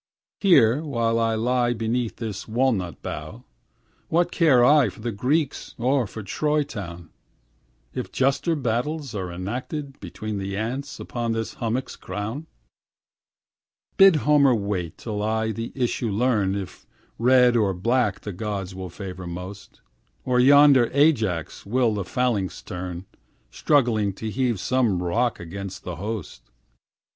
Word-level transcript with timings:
Here 0.39 0.81
while 0.83 1.19
I 1.19 1.35
lie 1.35 1.73
beneath 1.73 2.15
this 2.15 2.47
walnut 2.47 3.03
bough, 3.03 3.43
What 4.09 4.31
care 4.31 4.65
I 4.65 4.89
for 4.89 4.99
the 4.99 5.11
Greeks 5.11 5.75
or 5.77 6.07
for 6.07 6.23
Troy 6.23 6.63
town, 6.63 7.11
If 7.93 8.11
juster 8.11 8.55
battles 8.55 9.13
are 9.13 9.31
enacted 9.31 9.85
now 9.89 9.97
Between 9.99 10.39
the 10.39 10.57
ants 10.57 10.99
upon 10.99 11.33
this 11.33 11.53
hummock's 11.53 11.95
crown? 11.95 12.47
Bid 13.97 14.15
Homer 14.25 14.55
wait 14.55 14.97
till 14.97 15.21
I 15.21 15.51
the 15.51 15.71
issue 15.75 16.09
learn, 16.09 16.55
If 16.55 16.87
red 17.19 17.55
or 17.55 17.71
black 17.71 18.21
the 18.21 18.33
gods 18.33 18.73
will 18.73 18.89
favor 18.89 19.27
most, 19.27 19.81
Or 20.25 20.39
yonder 20.39 20.89
Ajax 20.93 21.63
will 21.63 21.93
the 21.93 22.03
phalanx 22.05 22.63
turn, 22.63 23.05
Struggling 23.51 24.13
to 24.13 24.31
heave 24.31 24.59
some 24.59 25.03
rock 25.03 25.39
against 25.39 25.83
the 25.83 25.97
host. 25.97 26.49